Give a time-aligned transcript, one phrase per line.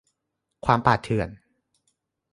[0.65, 1.29] ความป่าเถื่อน